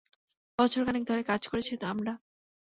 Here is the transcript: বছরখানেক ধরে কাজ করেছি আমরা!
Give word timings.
বছরখানেক 0.59 1.03
ধরে 1.05 1.21
কাজ 1.23 1.41
করেছি 1.47 1.73
আমরা! 1.83 2.13